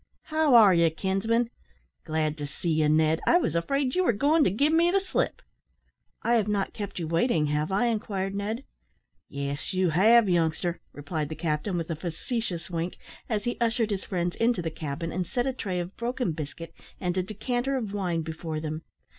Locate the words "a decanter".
17.15-17.77